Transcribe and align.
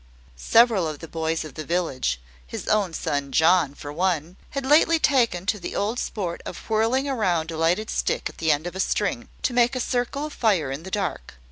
Several 0.35 0.87
of 0.87 0.97
the 0.97 1.07
boys 1.07 1.45
of 1.45 1.53
the 1.53 1.63
village 1.63 2.19
his 2.47 2.67
own 2.67 2.91
son 2.91 3.31
John 3.31 3.75
for 3.75 3.93
one 3.93 4.35
had 4.49 4.65
lately 4.65 4.97
taken 4.97 5.45
to 5.45 5.59
the 5.59 5.75
old 5.75 5.99
sport 5.99 6.41
of 6.43 6.57
whirling 6.71 7.07
round 7.07 7.51
a 7.51 7.57
lighted 7.59 7.91
stick 7.91 8.27
at 8.27 8.39
the 8.39 8.51
end 8.51 8.65
of 8.65 8.75
a 8.75 8.79
string, 8.79 9.29
to 9.43 9.53
make 9.53 9.75
a 9.75 9.79
circle 9.79 10.25
of 10.25 10.33
fire 10.33 10.71
in 10.71 10.81
the 10.81 10.89
dark. 10.89 11.35